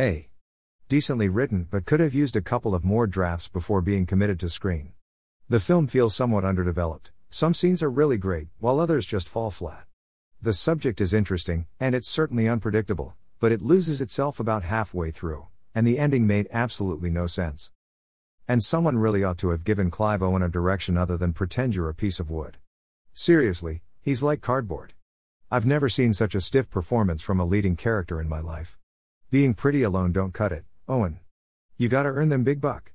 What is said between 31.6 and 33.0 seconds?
You gotta earn them big buck.